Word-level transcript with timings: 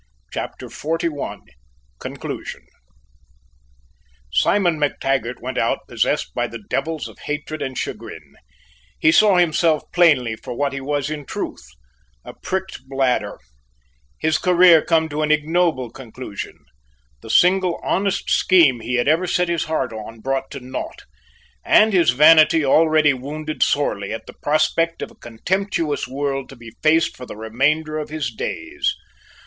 CHAPTER 0.31 0.65
XLI 0.67 1.41
CONCLUSION 1.99 2.65
Simon 4.33 4.79
MacTaggart 4.79 5.39
went 5.41 5.59
out 5.59 5.77
possessed 5.87 6.33
by 6.33 6.47
the 6.47 6.57
devils 6.71 7.07
of 7.07 7.19
hatred 7.19 7.61
and 7.61 7.77
chagrin. 7.77 8.33
He 8.97 9.11
saw 9.11 9.37
himself 9.37 9.83
plainly 9.93 10.35
for 10.35 10.55
what 10.55 10.73
he 10.73 10.81
was 10.81 11.11
in 11.11 11.23
truth 11.27 11.63
a 12.25 12.33
pricked 12.33 12.79
bladder, 12.87 13.37
his 14.17 14.39
career 14.39 14.83
come 14.83 15.07
to 15.09 15.21
an 15.21 15.31
ignoble 15.31 15.91
conclusion, 15.91 16.57
the 17.21 17.29
single 17.29 17.79
honest 17.83 18.27
scheme 18.27 18.79
he 18.79 18.95
had 18.95 19.07
ever 19.07 19.27
set 19.27 19.49
his 19.49 19.65
heart 19.65 19.93
on 19.93 20.19
brought 20.19 20.49
to 20.49 20.59
nought, 20.59 21.03
and 21.63 21.93
his 21.93 22.09
vanity 22.09 22.65
already 22.65 23.13
wounded 23.13 23.61
sorely 23.61 24.11
at 24.11 24.25
the 24.25 24.33
prospect 24.41 25.03
of 25.03 25.11
a 25.11 25.15
contemptuous 25.21 26.07
world 26.07 26.49
to 26.49 26.55
be 26.55 26.73
faced 26.81 27.15
for 27.15 27.27
the 27.27 27.37
remainder 27.37 27.99
of 27.99 28.09
his 28.09 28.31
days. 28.31 28.95